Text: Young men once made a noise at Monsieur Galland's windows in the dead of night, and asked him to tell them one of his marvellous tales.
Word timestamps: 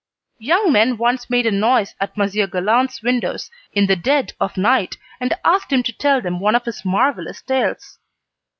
Young 0.39 0.71
men 0.71 0.97
once 0.97 1.29
made 1.29 1.45
a 1.45 1.51
noise 1.51 1.93
at 2.01 2.17
Monsieur 2.17 2.47
Galland's 2.47 3.03
windows 3.03 3.51
in 3.71 3.85
the 3.85 3.95
dead 3.95 4.33
of 4.39 4.57
night, 4.57 4.97
and 5.19 5.35
asked 5.45 5.71
him 5.71 5.83
to 5.83 5.93
tell 5.93 6.21
them 6.21 6.39
one 6.39 6.55
of 6.55 6.65
his 6.65 6.83
marvellous 6.83 7.43
tales. 7.43 7.99